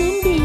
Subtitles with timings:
[0.00, 0.39] soon be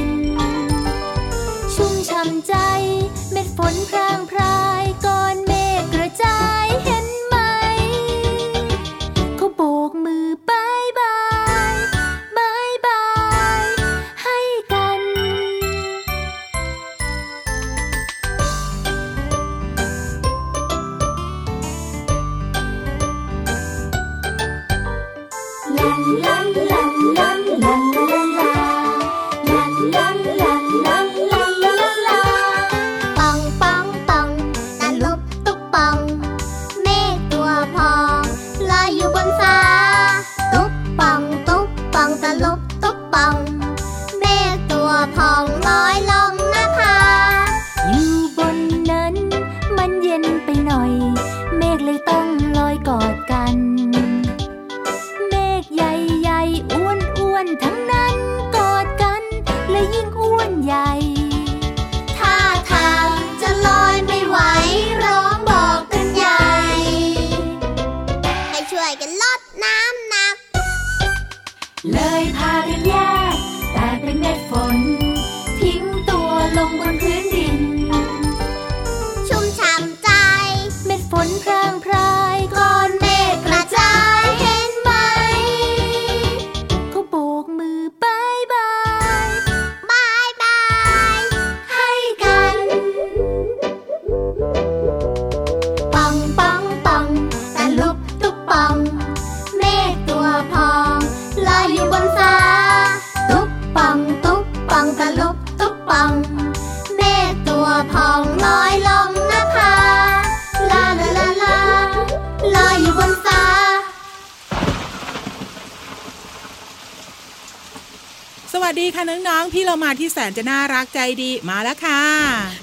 [120.00, 122.03] ที่แสนจะน่ารักใจดีมาแล้วค่ะ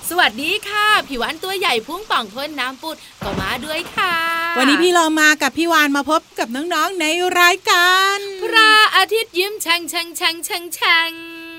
[0.08, 4.14] สวัสดีค่ะพี่วานตัวใหญ่พุ่งป่องพ่นน้ำปุดก็มาด้วยค่ะ
[4.58, 7.06] วันนี้พี่เรามากับพี่วานมาพบกับน้องๆใน
[7.40, 11.10] รายการ พระอาทิตย์ยิ้มแฉ่งแฉ่งแฉ่งแฉ่งแฉ่ง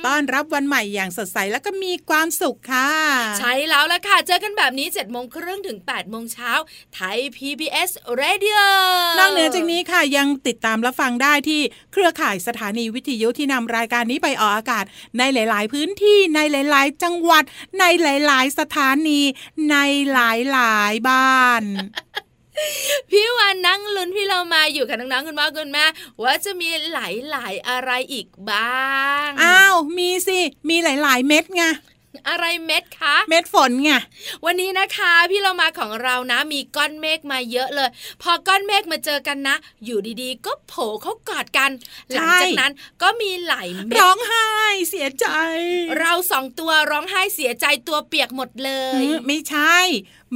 [0.05, 2.91] ต้อนรับวันใหม่อย่างสดใสแล้วก็มีความสุขค่ะ
[3.39, 6.51] ใช่แล้วละค่ะ เจอกันแบบนี้7จ็ดโมงครึ่งถึง8ปดโมงเช้า
[6.93, 7.89] ไทย PBS
[8.21, 8.61] Radio
[9.19, 11.61] นอกเหนือจากนี้ค่ะยังติดตามรับฟังได้ที่
[11.91, 14.85] เครือข่ายสถานีวิทยุที่นำรายการนี้ไปออกอากาศ
[15.17, 17.43] ในหลาย ๆ พื้นที่ในหลาย ๆ จังหวัด
[17.79, 19.21] ในหลาย ๆ สถานี
[19.71, 19.77] ใน
[20.11, 20.17] ห
[20.57, 21.63] ลาย ๆ บ้าน
[23.09, 25.85] พี่วานนั่งลุ้นพี่เรามาอยู่กับน้องๆคุณพ่อคุณแม่
[26.21, 31.63] ว่าจะมีหลายๆอะไรอีกบ้าง อ้าว มีสิ มีหลาย ๆ เม็ดไง
[32.29, 33.91] อะไรเม็ดคะ เม็ดฝนไง
[34.45, 37.89] วันนี้นะคะพี่เรามาของเรานะ มีก้อนเมฆมาเยอะเลย
[38.21, 41.71] พอก้อนเมฆมาเจอกันนะ อยู่ดีๆ ก็โผล่เขากอดกัน
[42.11, 44.49] หลังจากนั้นก็มีไหลเม็ดร้องไห้
[44.89, 45.27] เสียใจ
[45.99, 48.71] เราสองตัวร้องไห้เสียใจตัวเปียกหมดเล
[49.01, 49.77] ย ไม่ใช่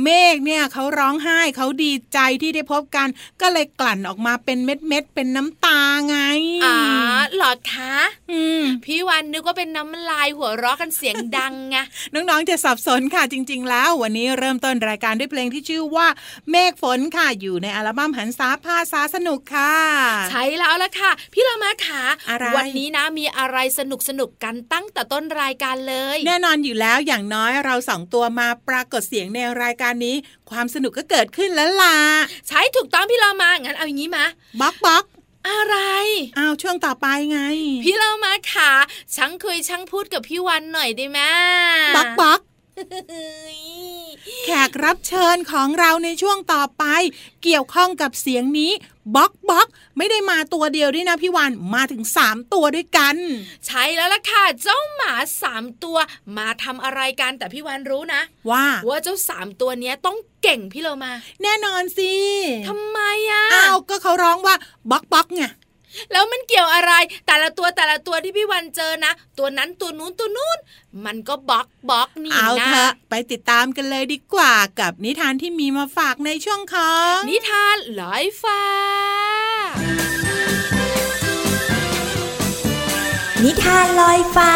[0.03, 3.07] เมฆเนี่ยเขาร้องไห้เขาดีใจที่ได้พบกัน
[3.41, 6.17] ก็เลยกลั่นออกมาเป็นเม็ดเม็ดเป็นน้ำตาไง
[6.65, 6.75] อ๋อ
[7.26, 7.95] หล อดคะ
[8.31, 11.77] อืมพี่วันนึกว่าเป็นน้ำลายหัวเราะกันเสียงดังไง
[12.13, 16.07] น้องๆจะสับสนค่ะจริง ๆ แล้ว วันนี้เริ่มต้นรายการด้วยเพลงที่ชื่อว่า
[16.51, 19.75] เมฆฝนค่ะอยู่ในอัลบั้มหรรษาภาษาสนุกค่ะ
[20.29, 22.03] ใช่แล้วละค่ะ พี่เรามาค่ะ
[22.57, 30.15] วันนี้นะมีอะไรสนุกสนุกกันตั้งแต่ต้นรายการเลย แน่นอนอยู่แล้วอย่างน้อยเราสองตัวมาปรากฏเสียงในรายการนี้
[30.49, 31.95] ความสนุกก็เกิดขึ้นแล้วล่ะ
[32.47, 34.25] ใช่ถูกต้องพี่เรามางั้นเอาอย่างนี้มา
[34.61, 35.05] บ็อกบ็อก
[35.49, 35.77] อะไร
[36.37, 37.39] อ้าวช่วงต่อไปไง
[37.83, 38.71] พี่เรามาขา
[39.15, 41.19] ช่างคุยช่างพูดกับพี่วันหน่อยได้ไหม
[41.95, 42.39] บ็อกบ็อก
[44.45, 46.83] แขกรับเชิญของเราในช่วงต่อไป
[47.43, 48.71] เกี่ยวข้องกับเสียงนี้
[49.15, 49.67] บ็อกบ็อก
[49.97, 53.15] ไม่ได้มาตัวเดียวด้วยนะพี่วันมาถึงสามตัวด้วยกัน
[53.65, 55.97] ใช่แล้วล่ะค่ะ เจ้าหมาสามตัว
[56.37, 61.11] มาทำอะไรกันแต่พี่วันรู้นะ ว่าว่าเจ้าสามตัวเนี้ยต้องเก่งพี่เรามา
[61.43, 62.11] แน่นอนสิ
[62.67, 62.99] ทำไม
[63.31, 64.55] อะอ้าวก็เขาร้องว่า
[64.91, 65.43] บ็อกบ็อกไง
[66.11, 66.93] แล้วมันเกี่ยวอะไร
[67.27, 70.57] แต่ละตัวแต่ละตัวที่พี่วันเจอนะ ตัวนั้นตัวนู้นตัวนู้น
[71.05, 78.61] มันก็บล็อกบล็อกนี่เอานะเถอะไปติดตามกันเลยดีกว่ากับนิทานที่มีมาฝากในช่วงของ นิทานลอยฟ้า
[83.43, 84.53] นิทานลอยฟ้า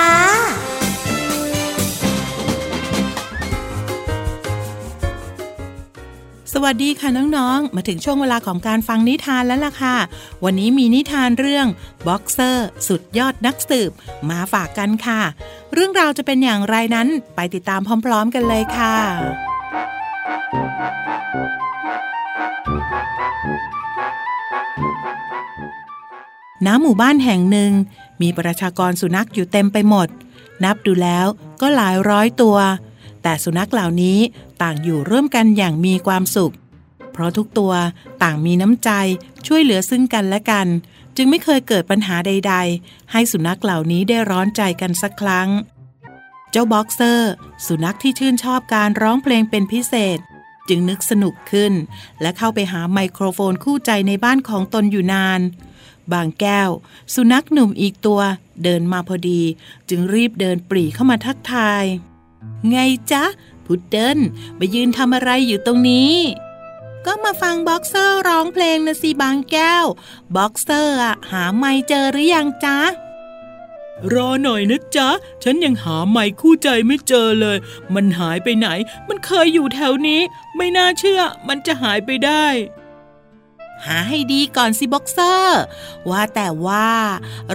[6.56, 9.96] สวัสดีค่ะน้องๆ มาถึงช่วงเวลาของการฟังนิทานแล้วล่ะค่ะ
[10.44, 11.68] วันนี้มีนิทานเรื่อง
[12.08, 13.92] บ็อกเซอร์สุดยอดนักสืบ
[14.30, 15.22] มาฝากกันค่ะ
[15.74, 18.96] เรื่องราวจะเป็นอย่างไรนั้นไปติดตามพร้อม ๆ กันเลยค่ะ
[26.66, 27.72] ณ หมู่บ้านแห่งหนึ่ง
[28.22, 30.08] มีประชากรสุนัขอยู่เต็มไปหมด
[30.64, 31.26] นับดูแล้ว
[31.62, 32.58] ก็หลายร้อยตัว
[33.24, 34.20] แต่สุนัขเหล่านี้
[34.62, 36.54] ต่างอยู่ร่วมกันอย่างมีความสุข
[37.12, 37.74] เพราะทุกตัว
[38.24, 38.90] ต่างมีน้ำใจ
[39.48, 40.68] ช่วยเหลือซึ่งกันและกัน
[41.18, 45.50] จึงไม่เคยเกิดปัญหาใด ๆ ให้สุนัขเหล่านี้ได้ร้อนใจกันสักครั้ง
[46.52, 47.32] เจ้าบ็อกเซอร์
[47.68, 50.20] สุนัขที่ชื่นชอบการร้องเพลงเป็นพิเศษ
[50.70, 51.74] จึงนึกสนุกขึ้น
[52.22, 55.42] และเข้าไปหาไมโครโฟนคู่ใจในบ้านของตนอยู่นาน
[56.12, 56.70] บางแก้ว
[57.14, 58.22] สุนัขหนุ่มอีกตัว
[58.64, 59.42] เดินมาพอดี
[59.90, 61.84] จึงรีบเดินปรี่เข้ามาทักทาย
[62.70, 62.78] ไง
[63.12, 63.24] จ๊ะ
[63.66, 64.20] พุดเดิ้ล
[64.60, 66.16] มายืนทำอะไรอยู่ตรงนี้
[67.06, 69.86] ก็มาฟังบ็อกเซอร์ร้องเพลงนะสิบางแก้ว
[70.36, 72.78] บ็อกเซอร์อะหาไม่เจอหรือยังจ๊ะ
[74.14, 75.10] รอหน่อยนะจ๊ะ
[75.44, 77.58] ฉันยังหาไมค์คู่ใจไม่เจอเลย
[77.94, 78.68] มันหายไปไหน
[79.08, 80.22] มันเคยอยู่แถวนี้
[80.56, 82.46] ไม่น่าเชื่อ มันจะหายไปได้
[83.86, 85.62] หาให้ดีก่อนสิบ็อกเซอร์
[86.10, 86.90] ว่าแต่ว่า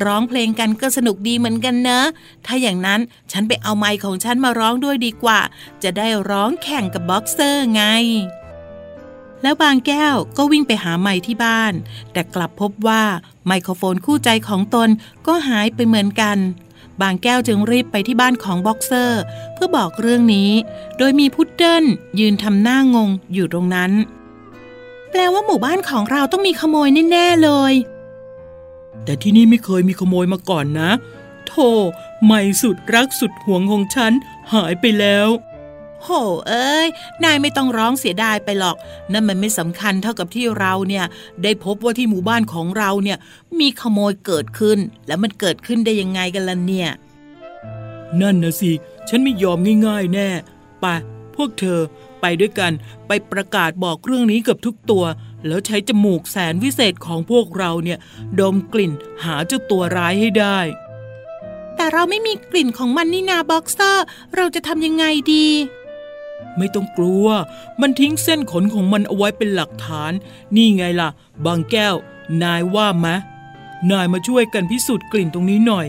[0.04, 2.06] ร้องเพลงกันก็สนุกดีเหมือนกันเนอะ
[2.46, 3.00] ถ้าอย่างนั้น
[3.32, 5.40] ฉันไปเอาไมค์ของฉันมาร้องด้วยดีกว่า
[5.82, 7.84] จะได้ร้องแข่งกับบ็อกเซอร์ไง
[9.42, 11.72] แล้วบางแก้วก็วิ่งไปหาไมค์ที่บ้าน
[12.12, 13.02] แต่กลับพบว่า
[13.46, 14.88] ไมโครโฟนคู่ใจของตน
[15.26, 16.38] ก็หายไปเหมือนกัน
[17.00, 19.22] บางแก้วจึงรีบไปที่บ้านของบ็อกเซอร์
[19.54, 20.50] เพื่อบอกเรื่องนี้
[20.98, 21.84] โดยมีพุดเดิ้ล
[22.20, 23.92] ยืนทำหน้างงอยู่ตรงนั้น
[25.10, 27.74] แปลว่าหมู่บ้านของเราต้องมีขโมยแน่ๆเลย
[29.04, 30.90] แต่ที่นี่ไม่เคยมีขโมยมาก่อนนะ
[31.46, 31.70] โธ่
[32.24, 34.12] ไม่สุดรักสุดห่วงของฉัน
[34.52, 35.28] หายไปแล้ว
[36.02, 36.08] โห
[36.48, 36.86] เอ้ย
[37.24, 38.76] นายไม่ต้องร้องเสียดายไปหรอก
[39.12, 41.04] นั่นมันไม่สำคัญเท่ากับที่เราเนี่ย
[41.42, 43.18] ได้พบว่าที่หมู่บ้านของเราเนี่ย
[43.60, 46.90] มีขโมยเกิดขึ้น แล้วมันเกิดขึ้นได้ยังไงกันล่ะเนี่ย
[48.20, 48.70] นั่นนะสิ
[49.08, 50.28] ฉันไม่ยอมง่าย ๆ แน่
[50.80, 50.86] ไป
[51.36, 51.80] พวกเธอ
[52.26, 52.72] ไปด้วยกัน
[53.06, 55.04] ไปประกาศบอกเรื่องนี้กับทุกตัว
[55.46, 57.98] แล้วใช้จมูกแสนวิเศษของพวกเราเนี่ย
[58.40, 58.92] ดมกลิ่น
[59.24, 60.58] หาเจ้าตัวร้ายให้ได้
[61.76, 64.04] แต่เราไม่มีกลิ่นของมันนี่นาบ็อกเซอร์
[64.36, 65.48] เราจะทำยังไงดี
[66.56, 67.26] ไม่ต้องกลัว
[67.80, 70.12] มันทิ้งเส้นขนของมันเอาไว้เป็นหลักฐาน
[70.56, 71.08] นี่ไงล่ะ
[71.44, 71.96] บางแก้ว
[72.42, 73.16] นายว่ามะ
[73.90, 75.86] นายมาช่วยกันพิสูจน์กลิ่นตรงนี้หน่อย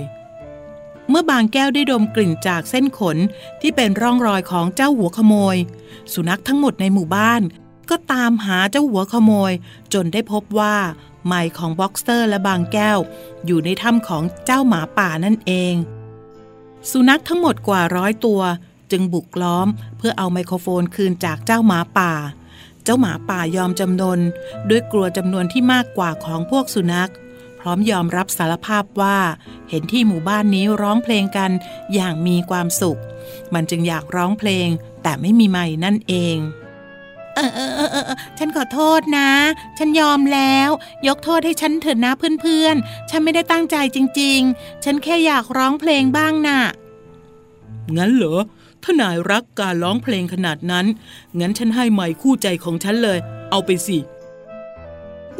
[1.09, 3.17] เมื่อบางแก้วได้ดมกลิ่นจากเส้นขน
[3.61, 5.57] ที่เป็นร่องรอยของเจ้าหัวขโมย
[6.13, 7.41] สุนัขทั้งหมดในหมู่บ้าน
[7.89, 9.51] ก็ตามหาเจ้าหัวขโมย
[9.93, 10.75] จนได้พบว่า
[11.25, 12.99] ไมค์ของบ็อกเซอร์และบางแก้ว
[13.45, 15.73] อยู่ในถ้ำของเจ้าหมาป่านั่นเอง
[16.91, 18.41] สุนัขทั้งหมดกว่าร้อยตัว
[18.91, 19.67] จึงบุกล้อม
[19.97, 22.13] เพื่อเอาไมโครโฟนคืนจากเจ้าหมาป่า
[22.83, 24.19] เจ้าหมาป่ายอมจำนน
[24.69, 27.11] ด้วยกลัวจำนวนที่มากกว่าของพวกสุนัข
[27.59, 29.17] พร้อมยอมรับสารภาพว่า
[29.69, 31.51] เห็นที่หมู่บ้านนี้ร้องเพลงกัน
[31.93, 32.99] อย่างมีความสุข
[33.53, 34.67] มันจึงอยากร้องเพลง
[35.03, 36.37] แต่ไม่มีไม้นั่นเอง
[37.35, 39.31] เออเออเออเออฉันขอโทษนะ
[39.77, 40.69] ฉันยอมแล้ว
[41.07, 42.11] ยกโทษให้ฉันเถิดนะ
[42.41, 46.59] เพื่อนๆ ฉันไม่ได้ตั้งใจจริง ๆ ฉันแค่อยากร้องเพลงบ้างน่ะ
[47.97, 48.39] งั้นเหรอ
[48.83, 50.85] ถ้านายรักการร้องเพลงขนาดนั้น
[51.39, 53.19] งั้นฉันให้ไมค์คู่ใจของฉันเลย
[53.51, 53.97] เอาไปสิ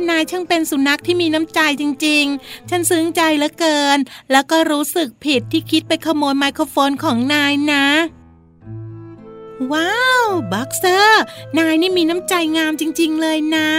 [0.10, 3.98] นายช่างเป็นสุนัขที่มีน้ำใจจริง ๆ ฉันซึ้งใจเหลือเกิน
[4.32, 7.86] แล้วก็รู้สึกผิดที่คิดไปขโมยไมโครโฟนของนายนะ
[9.72, 11.24] ว้าวบ็อกเซอร์
[11.58, 13.70] นายนี่มีน้ำใจงามจริง ๆ เลยนะ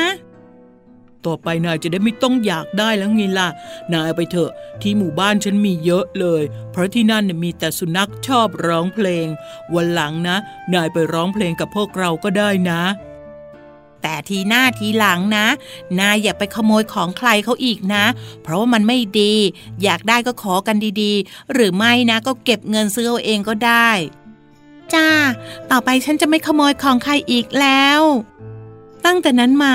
[1.27, 3.49] ต่อไปนายจะได้ไม่ต้องอยากได้แล้วไงล่ะ
[3.95, 4.51] นายไปเถอะ
[4.83, 9.27] ที่หมู่บ้านฉันมีเยอะเลย เพราะที่นั่นน่ะมีแต่สุนัขชอบร้องเพลง
[9.75, 10.37] วันหลังนะ
[10.75, 12.83] นายไปร้องเพลงกับพวกเราก็ได้นะ
[14.02, 15.47] แต่ทีหน้าทีหลังนะ
[15.99, 18.05] นายอย่าไปขโมยของใครเขาอีกนะ
[18.43, 19.35] เพราะว่ามันไม่ดี
[19.83, 23.90] อยากได้ก็ขอกันดีๆ หรือไม่นะก็เก็บเงินซื้อเอาเองก็ได้
[24.95, 25.09] จ้า
[25.71, 28.02] ต่อไปฉันจะไม่ขโมยของใครอีกแล้ว
[29.07, 29.67] ตั้งแต่นั้นม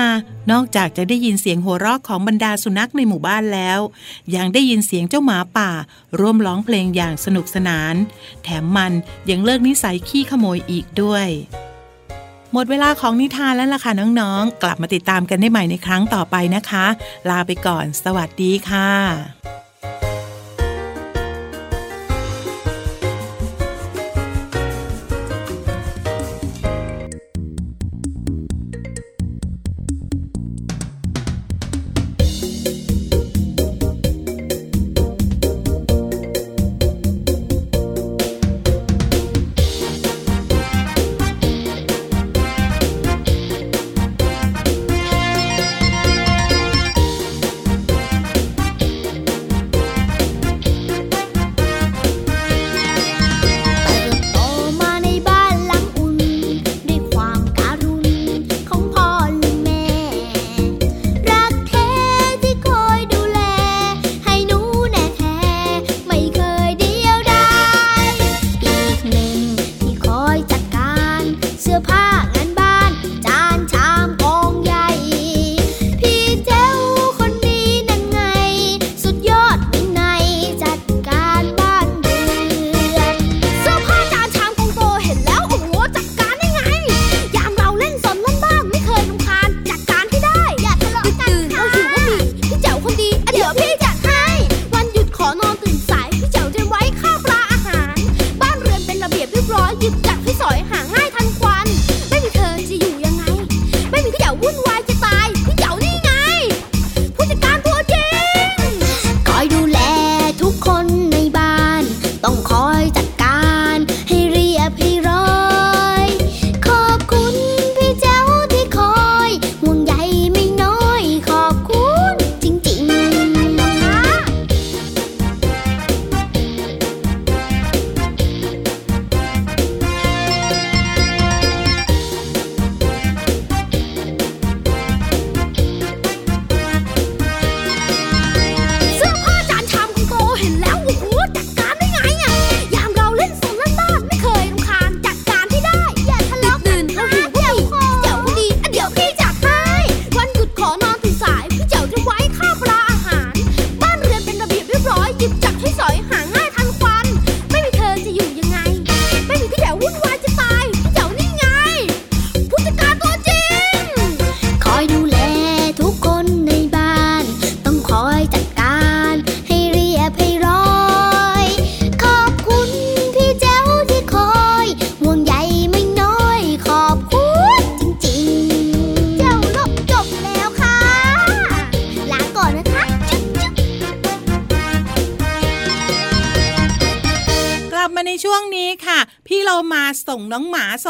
[0.52, 3.80] นอกจากจะได้ยินเสียงหัวเราะของบรรดาสุนัขในหมู่บ้านแล้ว
[4.36, 5.70] ยังได้ยินเสียงเจ้าหมาป่า
[6.18, 7.94] ร่วมร้องเพลงอย่างสนุกสนาน
[8.42, 8.92] แถมมัน
[9.30, 11.28] ยังเลิกนิสัยขี้ขโมยอีกด้วย
[12.56, 16.86] หมดเวลาของนิทานแล้วล่ะค่ะน้องๆ กลับมาติดตามกันได้ใหม่ในครั้งต่อไปนะคะ
[17.30, 19.63] ลาไปก่อน สวัสดีค่ะ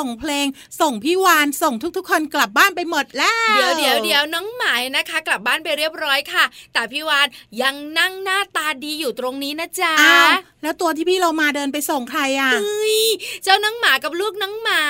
[0.04, 0.46] ส่งเพลง
[0.80, 7.26] ส่งพี่วานส่งทุก ๆ คนกลับบ้านไปหมดแล้วเดี๋ยวเดี๋ยวเดี๋ยวน้องหมายนะคะ กลับบ้านไปเรียบร้อยค่ะ แต่พี่วาน
[7.62, 9.94] ยังนั่งหน้าตาดีอยู่ตรงนี้นะจ๊ะ
[10.64, 12.99] แล้วตัวที่พี่เรามาเดินไปส่งใครอะเฮ้ย
[13.44, 14.83] เจ้าน้องหมากับลูกน้องหมา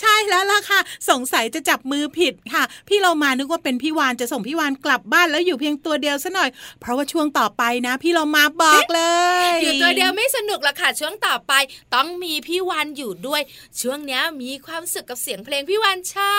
[0.00, 6.50] ใช่แล้วล่ะค่ะ สงสัยจะจับมือผิดค่ะ พี่เรามานึกว่าเป็นพี่วานจะส่งพี่วานกลับบ้านแล้วอยู่เพียงตัวเดียวซะหน่อย
[6.80, 9.02] เพราะว่าช่วงต่อไปนะ พี่เรามาบอกเล
[9.46, 11.52] ย อยู่ตัวเดียวไม่สนุกละค่ะช่วงต่อไป
[11.94, 13.42] ต้องมีพี่วานอยู่ด้วย
[13.80, 16.34] ช่วงนี้มีความสุขกับเสียงเพลงพี่วานชา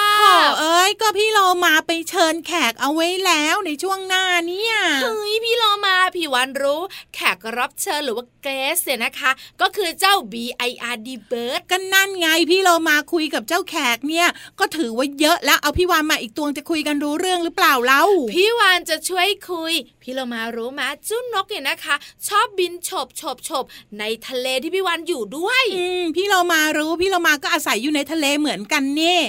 [0.48, 6.82] บเอ้ยก็พี่เรามาไปเชิญแขกเอาไว้แล้วในช่วงหน้าเนี่ยเฮ้ยพี่เรามาพี่วานรู้
[7.16, 10.36] แขกรับเชิญหรือว่าเกสเนี่ยนะคะ ก็คือเจ้า B
[10.70, 14.28] I R D Bird ก็นั่นไงพี่เรามาคุยกับเจ้าแขกเนี่ย
[14.60, 18.04] ก็ถือว่าเยอะแล้วเอาพี่วานมาอีกตัวจะคุยกันรู้เรื่องหรือเปล่าเล่า
[18.36, 21.96] พี่วานจะช่วยคุย พี่เรามารู้ไหมจุ้นนกเนี่ยนะคะ
[22.28, 23.64] ชอบบินฉบฉบฉบ
[24.00, 29.22] ในทะเลที่พี่วานอยู่ด้วยอืมพี่เรามารู้พี่เรามาก็อาศัยอยู่ในทะเลเหมือนกันเนี่ย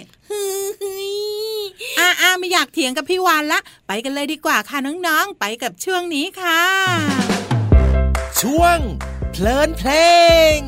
[1.99, 7.16] อ่าอ่าไม่อยากเถียงกับพี่วานละ ไปกันเลยดีกว่าค่ะน้องๆ ไปกับช่วงนี้ค่ะ
[8.43, 8.79] ช่วง
[9.33, 9.91] เพลินเพล
[10.57, 10.59] ง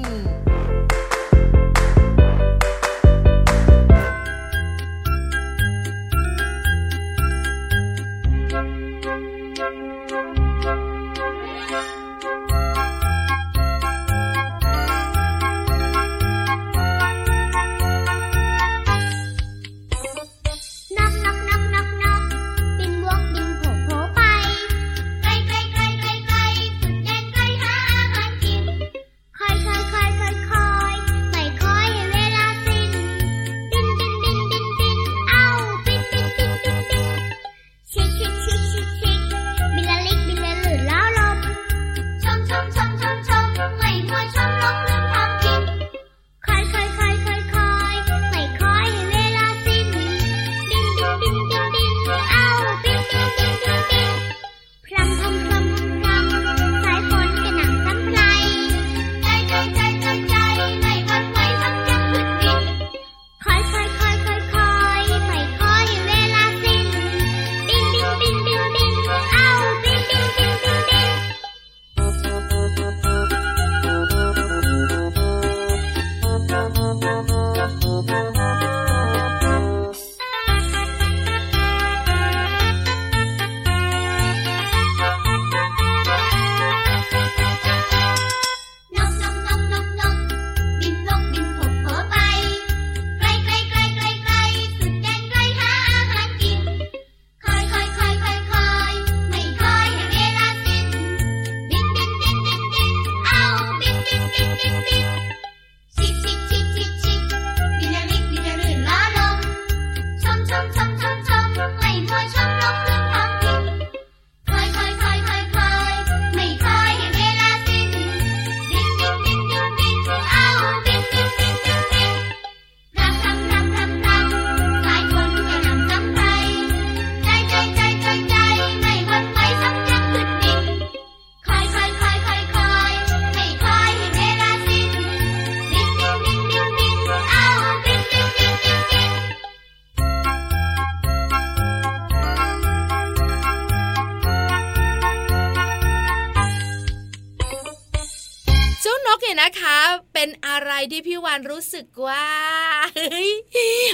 [149.69, 152.27] เนี่ยนะคะเป็นอะไรที่พี่วานรู้สึกว่า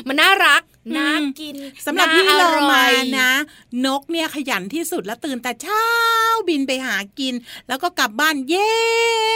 [0.06, 0.62] มันน่ารัก
[0.96, 3.30] น่ากินสำหรับพี่น่โลอร่มาอยนะ
[3.86, 5.84] นกเนี่ยขยันที่สุดแล้วตื่นแต่เช้า
[6.48, 7.34] บินไปหากิน
[7.68, 8.74] แล้วก็กลับบ้านเย็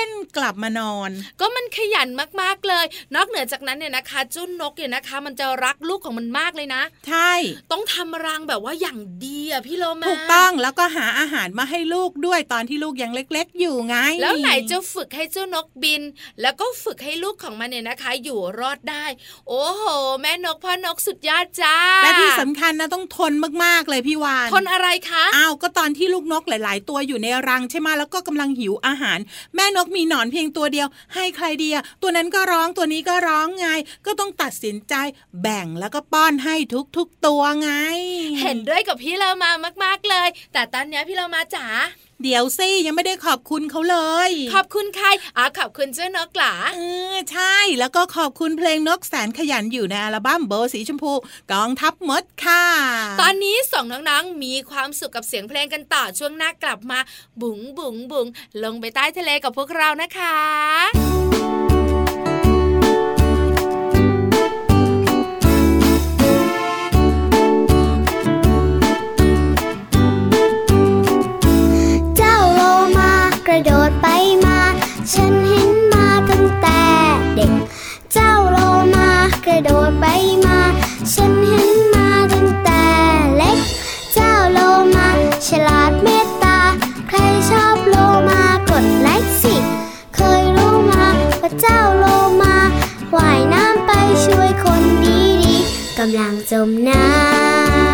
[0.08, 2.08] นกลับมานอน ก็มันขยัน
[2.40, 2.84] มากๆเลย
[3.14, 7.32] นอกเหนือจากนั้นเนี่ยนะคะเจ้านกเนี่ยนะคะ มันจะรักลูกของมันมากเลยนะ ใช่
[7.72, 16.02] ต้องทำรังแบบว่าอย่างดีอะพี่โลมาถูกต้องแล้วก็หาอาหารมาให้ลูกด้วยตอนที่ลูกยังเล็ก ๆ อยู่ไง แล้วไหนจะฝึกให้เจ้านกบิน
[16.40, 19.06] แล้วก็ฝึกให้ลูกของมันเนี่ยนะคะ อยู่รอดได้
[19.48, 19.84] โอ้โห
[20.20, 23.32] แม่นกพ่อนกสุดยอดจ้าและที่สำคัญนะต้องทน
[23.64, 29.18] มากๆเลยพี่วานทนอะไรคะอ้าวก็ตอนที่ลูกนกหลาย ๆ ตัวอยู่ในรังใช่ไหมแล้วก็กำลังหิวอาหาร
[29.54, 33.68] แม่นกมีหนอนเพียงตัวเดียว ให้ใครเดียตัวนั้นก็ร้องตัวนี้ก็ร้องไง
[34.06, 34.94] ก็ต้องตัดสินใจ
[35.42, 36.56] แบ่งแล้วก็ป้อนให้
[36.96, 37.70] ทุกๆตัวไง
[38.40, 39.50] เห็นด้วยกับพี่เรามา
[39.84, 41.66] มาก ๆเลยแต่ตอนเนี้ยพี่เรามาจ๋า
[42.22, 43.96] เดี๋ยวสิยังไม่ได้ขอบคุณเขาเล
[44.28, 46.80] ย ขอบคุณใครอ๋อขอบคุณเจ้านกหลาเอ
[47.14, 51.12] อใช่ แล้วก็ขอบคุณเพลงนกแสนขยันอยู่ในอัลบั้มเบอร์สีชมพู
[51.52, 52.64] กองทัพมดค่ะ
[53.20, 56.98] ตอนนี้สองน้องๆมีความสุขกับเสียงเพลงกันต่อช่วงหน้ากลับมา
[57.40, 58.26] บุ๋งบุ๋งบุ๋ง
[58.62, 61.47] ลงไปใต้ทะเลกับพวกเรานะคะ
[73.58, 74.08] ระโดดไป
[74.44, 74.58] มา
[75.12, 76.82] ฉันเห็นมาตั้งแต่
[77.34, 77.52] เด็ก
[78.12, 78.56] เจ้าโล
[78.94, 79.10] มา
[79.46, 80.06] กระโดดไป
[80.46, 80.60] มา
[81.12, 82.84] ฉันเห็นมาตั้งแต่
[83.36, 83.58] เล็ก
[84.14, 84.58] เจ้าโล
[84.96, 85.08] มา
[85.46, 86.58] ฉลาดเมตตา
[87.08, 87.18] ใคร
[87.50, 87.96] ชอบโล
[88.28, 89.54] มากดไลค์สิ
[90.16, 91.06] เคยรู้มา
[91.40, 92.04] ว่าเจ้าโล
[92.42, 92.56] มา
[93.16, 93.90] ว่ายน้ำไป
[94.24, 97.87] ช่วยคนดีๆกำลังจมน้ำ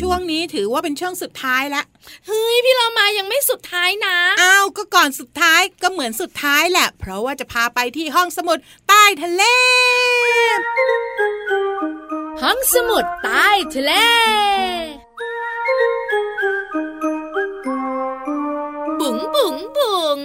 [0.00, 1.84] ช่วงนี้ถือว่าเป็นช่วงสุดท้ายแล้ว
[2.26, 9.42] เฮ้ยพี่เรามายังไม่สุดท้ายนะอ้าวก็ก่อนสุดท้ายก็เหมือนสุดท้ายแหละ เพราะว่าจะพาไปที่ห้องสมุดใต้ทะเล
[12.42, 13.92] ห้องสมุดใต้ทะเล
[19.00, 20.20] บุ๋งบุ๋งบุ๋ง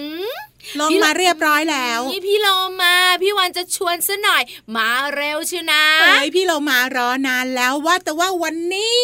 [0.80, 2.48] ลงมาเรียบร้อยแล้วนี่พี่โล
[2.82, 4.44] มาพี่วันจะชวนซะหน่อย
[4.76, 9.02] มาเร็วเชียวนะเฮ้ยพี่เรามารอนานแล้วว่าแต่ว่าวันนี้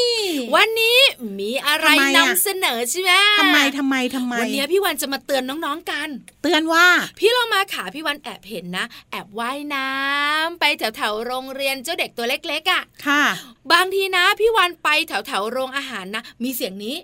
[0.56, 1.00] วันนี้
[1.40, 6.10] มีอะไรทำไมอะนำเสนอใช่ไหมทำไมทำไมทำไมวันนี้พี่วันจะมาเตือนน้องๆกัน
[6.44, 6.86] เตือนว่า
[7.20, 13.24] พี่เรามาขาพี่วันแอบเห็นนะ แอบว่ายน้ำไปแถวแถวๆโรงเรียนเจ้าเด็กตัวเล็กๆอะ่ะค่ะ
[13.72, 16.96] บางทีนะ พี่วันไปแถวแถวๆโรงอาหารนะมีเสียงนี้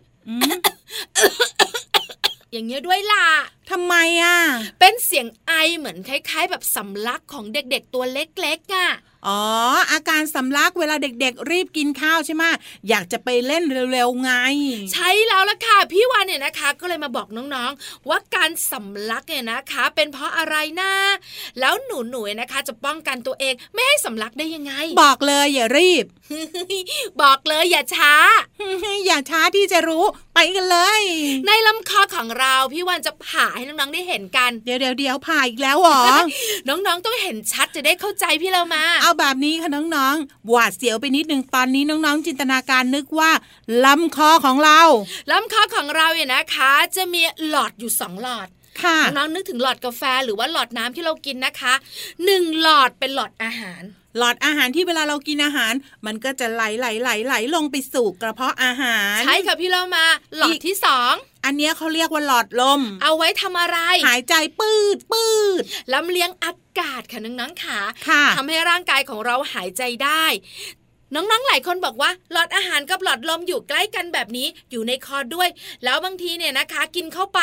[2.53, 3.25] อืมอย่างเงี้ยด้วยล่ะ
[3.69, 4.37] ทำไมอะ
[4.79, 8.89] เป็นเสียงไอเหมือนคล้าย ๆ แบบสำลักของเด็กๆตัวเล็กๆอะ
[9.27, 9.41] อ๋อ
[9.91, 12.43] อาการสำลักเวลาเด็กๆ รีบกินข้าวใช่ไหม
[12.89, 14.31] อยากจะไปเล่นเร็วๆไง
[14.93, 20.91] ใช่แล้วล่ะค่ะ พี่วันเนี่ยนะคะ ก็เลยมาบอกน้องๆ ว่าการสำลักเนี่ยนะคะ เป็นเพราะอะไรนะ
[21.59, 26.05] แล้วหนูๆนะคะ จะป้องกันตัวเองไม่ให้สำลักได้ยังไง บอกเลยอย่ารีบ
[27.21, 28.13] บอกเลยอย่าช้า
[29.05, 30.05] อย่าช้าที่จะรู้
[30.35, 31.01] ไปกันเลย
[31.47, 36.03] ในลำคอของเราพี่วันจะผ่าให้น้องๆได้เห็นกัน เดี๋ยวเดี๋ยวเดี๋ยวผ่าอีกแล้วเหรอ
[36.67, 43.31] น้องๆต้องเห็นชัดจะได้เข้าใจพี่เรามา เอาแบบนี้ค่ะน้องๆ หวาดเสียวไปนิดนึงตอนนี้น้องๆ จินตนาการนึกว่า
[43.85, 44.81] ลำคอของเรา
[45.31, 48.47] ลำคอของเราเนี่ยนะคะ จะมีหลอดอยู่สองหลอด
[49.17, 51.73] น้องๆนึกถึงหลอดกาแฟหรือว่าหลอดน้ำที่เรากินนะคะ
[52.25, 53.83] หนึ่งหลอดเป็นหลอดอาหาร
[54.17, 55.73] หลอดอาหารที่เวลาเรากินอาหาร
[56.05, 60.05] มันก็จะไหลไหลไหลไหลลงไปสู่กระเพาะอาหาร ใช่ค่ะพี่เรามา
[60.37, 61.13] หลอดที่สอง
[61.45, 65.27] อันเนี้ยเขาเรียกว่าหลอดลม เอาไว้ทำอะไร หายใจปืดปื
[65.61, 70.25] ดลำเลียงอากาศค่ะน้องๆขาค่ะทำให้ร่างกายของเราหายใจได้
[71.15, 75.49] น้องๆ หลายคนบอกว่าหลอดอาหารกับหลอดลมอยู่ใกล้กันแบบนี้อยู่ในคอด้วย
[75.83, 77.39] แล้วบางทีเนี่ยนะคะ กินเข้าไป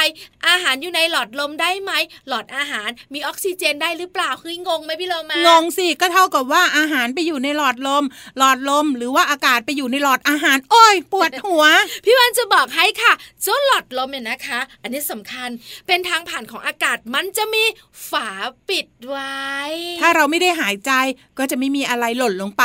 [0.48, 1.92] อาหารอยู่ในหลอดลมได้ไหม
[2.28, 8.04] หลอดอาหารมีออกซิเจนได้หรือเปล่าคืองงไหมพี่โลมางงสิก็เท่ากับว่าอาหารไปอยู่ในหลอดลม
[8.38, 11.64] หลอดลมหรือว่าอากาศไปอยู่ในหลอดอาหาร โอ้ยปวดหัว
[12.04, 15.48] พี่วันจะบอกให้ค่ะเจ้าหลอดลมเนี่ยนะคะ อันนี้สำคัญ
[15.86, 17.64] เป็นทางผ่านของอากาศมันจะมี
[18.10, 18.28] ฝา
[18.68, 19.38] ปิดไว้
[20.00, 20.92] ถ้าเราไม่ได้หายใจ
[21.38, 22.64] ก็จะไม่มีอะไรหล่นลงไป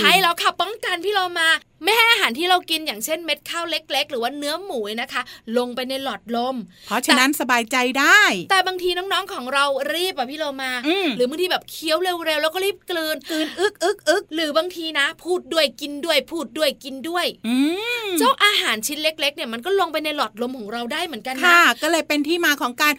[0.00, 1.48] ใช่แล้วค่ะป้องกันพี่เรามา
[1.84, 5.22] ไม่ให้อาหารที่เรากินอย่างเช่นเม็ดข้าวเล็ก ๆ หรือว่าเนื้อหมูนะคะ
[5.58, 6.56] ลงไปในหลอดลม
[6.86, 17.56] เพราะฉะนั้นสบายใจได้ แต่บางทีน้องๆของเรารีบอะพี่เรามาอืมหรือบางทีแบบเคี้ยวเร็วๆแล้วก็รีบกลืนกลืนอึกอึกอึกหรือบางทีนะ พูดด้วยกินด้วยพูดด้วยกินด้วยอื
[18.04, 22.92] มเจ้าอาหารชิ้นเล็ก ๆ เนี่ยมันก็ลงไปในหลอดลมของเราได้เหมือนกันนะค่ะ ก็เลยเป็นที่มาของการ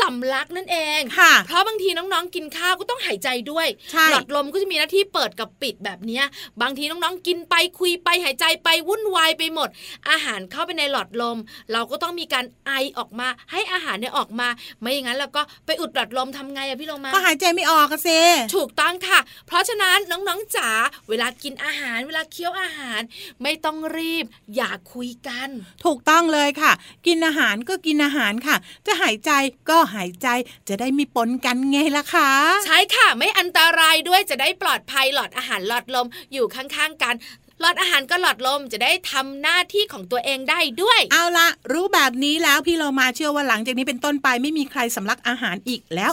[0.00, 6.24] สำลักนั่นเองค่ะ เพราะบางทีน้องๆกินข้าวก็ต้องหายใจด้วยใช่หลอดลมก็จะมีหน้าที่เปิดกับปิดแบบเนี้ย
[6.62, 9.68] บางทีน้องๆกินไปคุยไปหายใจไปวุ่นวายไปหมด
[10.10, 11.38] อาหารเข้าไปในหลอดลม
[11.72, 14.48] เราก็ต้องมีการไอออกมาให้อาหารเนี่ยออกมา
[14.80, 18.08] ไม่อย่างนั้นแล้วก็ไปอุดหลอดลมทำไงอะพี่โลมาก็หายใจไม่ออกอะเซ
[18.56, 20.70] ถูกต้องค่ะ เพราะฉะนั้นน้องๆจ๋า
[21.08, 23.00] เวลากินอาหาร เวลาเคี้ยวอาหาร
[23.42, 24.24] ไม่ต้องรีบ
[24.56, 25.48] อย่าคุยกัน
[25.84, 26.72] ถูกต้องเลยค่ะ
[27.06, 29.30] กินอาหารก็กินอาหารค่ะ จะหายใจ
[29.68, 30.28] ก็หายใจ
[30.68, 32.30] จะได้มีปนกันไงล่ะคะ
[32.66, 37.14] ใช่ค่ะไม่อันตรายด้วยจะได้ปลอดภัยหลอดอาหารหลอดลมอยู่ข้างๆกัน
[37.60, 46.12] หลอดอาหารก็หลอดลมจะได้ทำหน้าที่ของตัวเองได้ด้วย เอาละรู้แบบนี้แล้วพี่เรามาเชื่อว่าหลังจากนี้เป็นต้นไปไม่มีใครสำลักอาหารอีกแล้ว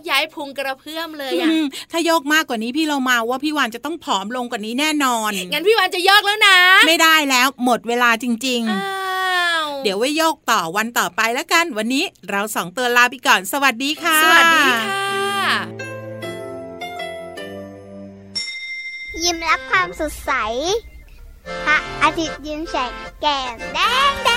[0.00, 15.00] กย้ายโยกย้ายพุงกระเพื่อมเลยอะอืมถ้าโยกมากกว่านี้พี่เรามาว่าพี่วานจะต้องผอมลงกว่านี้แน่นอน งั้นพี่วานจะโยกแล้วนะ ไม่ได้แล้วหมดเวลาจริงอ้าวๆเดี๋ยวไว้โยกต่อวันต่อไปแล้วกัน วันนี้เราสองตัวลาไปก่อน สวัสดีค่ะ สวัสดีค่ะ
[19.22, 20.32] ยิ้มรับความสดใส
[21.64, 23.78] พระอาทิตย์ยิ้มแฉกแก้มแด
[24.10, 24.30] งแด